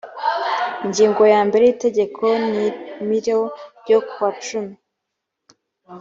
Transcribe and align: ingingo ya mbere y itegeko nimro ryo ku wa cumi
ingingo 0.85 1.21
ya 1.33 1.41
mbere 1.47 1.63
y 1.65 1.73
itegeko 1.75 2.23
nimro 2.51 3.39
ryo 3.81 3.99
ku 4.07 4.15
wa 4.23 4.29
cumi 4.45 4.73